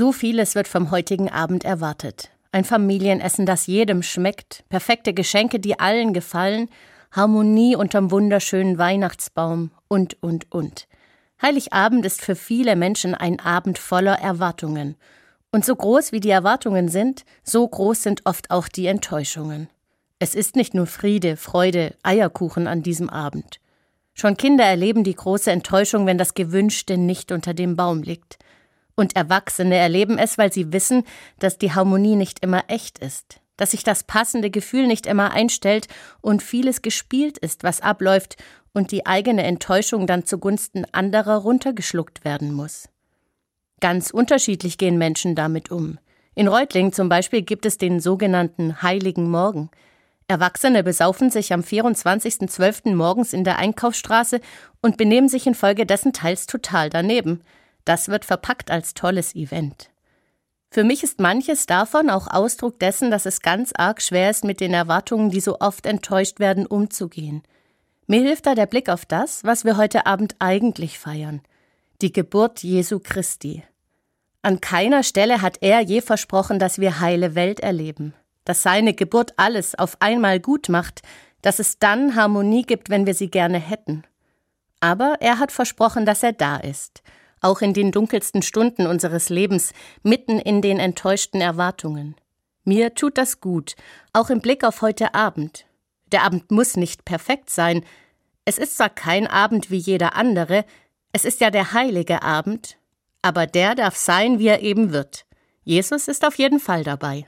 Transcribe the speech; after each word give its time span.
So 0.00 0.12
vieles 0.12 0.54
wird 0.54 0.66
vom 0.66 0.90
heutigen 0.90 1.28
Abend 1.28 1.62
erwartet. 1.62 2.30
Ein 2.52 2.64
Familienessen, 2.64 3.44
das 3.44 3.66
jedem 3.66 4.02
schmeckt, 4.02 4.64
perfekte 4.70 5.12
Geschenke, 5.12 5.60
die 5.60 5.78
allen 5.78 6.14
gefallen, 6.14 6.70
Harmonie 7.12 7.76
unterm 7.76 8.10
wunderschönen 8.10 8.78
Weihnachtsbaum 8.78 9.72
und, 9.88 10.16
und, 10.22 10.50
und. 10.50 10.88
Heiligabend 11.42 12.06
ist 12.06 12.22
für 12.22 12.34
viele 12.34 12.76
Menschen 12.76 13.14
ein 13.14 13.40
Abend 13.40 13.76
voller 13.76 14.14
Erwartungen. 14.14 14.96
Und 15.52 15.66
so 15.66 15.76
groß 15.76 16.12
wie 16.12 16.20
die 16.20 16.30
Erwartungen 16.30 16.88
sind, 16.88 17.26
so 17.42 17.68
groß 17.68 18.02
sind 18.02 18.22
oft 18.24 18.50
auch 18.50 18.68
die 18.68 18.86
Enttäuschungen. 18.86 19.68
Es 20.18 20.34
ist 20.34 20.56
nicht 20.56 20.72
nur 20.72 20.86
Friede, 20.86 21.36
Freude, 21.36 21.94
Eierkuchen 22.02 22.66
an 22.66 22.82
diesem 22.82 23.10
Abend. 23.10 23.60
Schon 24.14 24.38
Kinder 24.38 24.64
erleben 24.64 25.04
die 25.04 25.14
große 25.14 25.50
Enttäuschung, 25.50 26.06
wenn 26.06 26.16
das 26.16 26.32
Gewünschte 26.32 26.96
nicht 26.96 27.32
unter 27.32 27.52
dem 27.52 27.76
Baum 27.76 28.02
liegt. 28.02 28.38
Und 29.00 29.16
Erwachsene 29.16 29.76
erleben 29.76 30.18
es, 30.18 30.36
weil 30.36 30.52
sie 30.52 30.74
wissen, 30.74 31.04
dass 31.38 31.56
die 31.56 31.72
Harmonie 31.72 32.16
nicht 32.16 32.44
immer 32.44 32.64
echt 32.68 32.98
ist, 32.98 33.40
dass 33.56 33.70
sich 33.70 33.82
das 33.82 34.04
passende 34.04 34.50
Gefühl 34.50 34.86
nicht 34.86 35.06
immer 35.06 35.30
einstellt 35.30 35.88
und 36.20 36.42
vieles 36.42 36.82
gespielt 36.82 37.38
ist, 37.38 37.64
was 37.64 37.80
abläuft 37.80 38.36
und 38.74 38.90
die 38.90 39.06
eigene 39.06 39.44
Enttäuschung 39.44 40.06
dann 40.06 40.26
zugunsten 40.26 40.84
anderer 40.92 41.36
runtergeschluckt 41.36 42.26
werden 42.26 42.52
muss. 42.52 42.90
Ganz 43.80 44.10
unterschiedlich 44.10 44.76
gehen 44.76 44.98
Menschen 44.98 45.34
damit 45.34 45.70
um. 45.70 45.98
In 46.34 46.46
Reutlingen 46.46 46.92
zum 46.92 47.08
Beispiel 47.08 47.40
gibt 47.40 47.64
es 47.64 47.78
den 47.78 48.00
sogenannten 48.00 48.82
Heiligen 48.82 49.30
Morgen. 49.30 49.70
Erwachsene 50.28 50.84
besaufen 50.84 51.30
sich 51.30 51.54
am 51.54 51.62
24.12. 51.62 52.94
morgens 52.94 53.32
in 53.32 53.44
der 53.44 53.56
Einkaufsstraße 53.56 54.42
und 54.82 54.98
benehmen 54.98 55.30
sich 55.30 55.46
infolgedessen 55.46 56.12
teils 56.12 56.44
total 56.44 56.90
daneben. 56.90 57.42
Das 57.84 58.08
wird 58.08 58.24
verpackt 58.24 58.70
als 58.70 58.94
tolles 58.94 59.34
Event. 59.34 59.90
Für 60.70 60.84
mich 60.84 61.02
ist 61.02 61.20
manches 61.20 61.66
davon 61.66 62.10
auch 62.10 62.28
Ausdruck 62.28 62.78
dessen, 62.78 63.10
dass 63.10 63.26
es 63.26 63.40
ganz 63.40 63.72
arg 63.74 64.00
schwer 64.00 64.30
ist, 64.30 64.44
mit 64.44 64.60
den 64.60 64.72
Erwartungen, 64.72 65.30
die 65.30 65.40
so 65.40 65.58
oft 65.58 65.86
enttäuscht 65.86 66.38
werden, 66.38 66.66
umzugehen. 66.66 67.42
Mir 68.06 68.20
hilft 68.20 68.46
da 68.46 68.54
der 68.54 68.66
Blick 68.66 68.88
auf 68.88 69.04
das, 69.04 69.44
was 69.44 69.64
wir 69.64 69.76
heute 69.76 70.06
Abend 70.06 70.36
eigentlich 70.38 70.98
feiern. 70.98 71.40
Die 72.02 72.12
Geburt 72.12 72.62
Jesu 72.62 73.00
Christi. 73.00 73.64
An 74.42 74.60
keiner 74.60 75.02
Stelle 75.02 75.42
hat 75.42 75.58
er 75.60 75.80
je 75.80 76.00
versprochen, 76.00 76.58
dass 76.58 76.78
wir 76.78 77.00
heile 77.00 77.34
Welt 77.34 77.60
erleben 77.60 78.14
dass 78.44 78.62
seine 78.62 78.94
Geburt 78.94 79.34
alles 79.36 79.76
auf 79.76 79.96
einmal 80.00 80.40
gut 80.40 80.68
macht, 80.68 81.02
dass 81.42 81.58
es 81.58 81.78
dann 81.78 82.16
Harmonie 82.16 82.62
gibt, 82.62 82.90
wenn 82.90 83.06
wir 83.06 83.14
sie 83.14 83.30
gerne 83.30 83.58
hätten. 83.58 84.02
Aber 84.80 85.18
er 85.20 85.38
hat 85.38 85.52
versprochen, 85.52 86.06
dass 86.06 86.22
er 86.22 86.32
da 86.32 86.56
ist, 86.56 87.02
auch 87.40 87.60
in 87.60 87.74
den 87.74 87.92
dunkelsten 87.92 88.42
Stunden 88.42 88.86
unseres 88.86 89.28
Lebens, 89.28 89.72
mitten 90.02 90.38
in 90.38 90.62
den 90.62 90.78
enttäuschten 90.78 91.40
Erwartungen. 91.40 92.16
Mir 92.64 92.94
tut 92.94 93.18
das 93.18 93.40
gut, 93.40 93.74
auch 94.12 94.30
im 94.30 94.40
Blick 94.40 94.64
auf 94.64 94.82
heute 94.82 95.14
Abend. 95.14 95.66
Der 96.12 96.22
Abend 96.22 96.50
muss 96.50 96.76
nicht 96.76 97.04
perfekt 97.04 97.50
sein. 97.50 97.84
Es 98.44 98.58
ist 98.58 98.76
zwar 98.76 98.90
kein 98.90 99.26
Abend 99.26 99.70
wie 99.70 99.78
jeder 99.78 100.16
andere, 100.16 100.64
es 101.12 101.24
ist 101.24 101.40
ja 101.40 101.50
der 101.50 101.72
heilige 101.72 102.22
Abend, 102.22 102.76
aber 103.22 103.46
der 103.46 103.74
darf 103.74 103.96
sein, 103.96 104.38
wie 104.38 104.46
er 104.46 104.62
eben 104.62 104.92
wird. 104.92 105.26
Jesus 105.64 106.08
ist 106.08 106.24
auf 106.24 106.36
jeden 106.36 106.60
Fall 106.60 106.84
dabei. 106.84 107.18